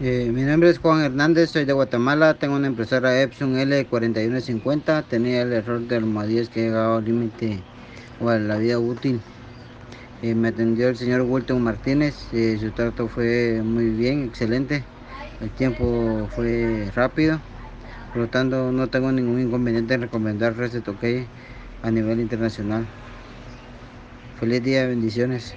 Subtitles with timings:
[0.00, 5.42] Eh, mi nombre es Juan Hernández, soy de Guatemala, tengo una impresora Epson L4150, tenía
[5.42, 7.62] el error de almohadillas que llegaba al límite
[8.18, 9.20] o a la vida útil.
[10.20, 14.82] Eh, me atendió el señor Wilton Martínez, eh, su trato fue muy bien, excelente,
[15.40, 17.40] el tiempo fue rápido,
[18.12, 21.04] por lo tanto no tengo ningún inconveniente en recomendar Reset OK
[21.82, 22.84] a nivel internacional.
[24.40, 25.54] Feliz día, bendiciones.